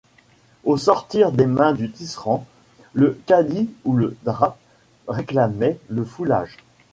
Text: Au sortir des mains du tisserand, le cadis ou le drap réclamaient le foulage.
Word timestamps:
Au 0.63 0.77
sortir 0.77 1.31
des 1.31 1.45
mains 1.45 1.73
du 1.73 1.91
tisserand, 1.91 2.47
le 2.93 3.21
cadis 3.27 3.69
ou 3.85 3.93
le 3.95 4.17
drap 4.23 4.57
réclamaient 5.07 5.77
le 5.89 6.03
foulage. 6.05 6.57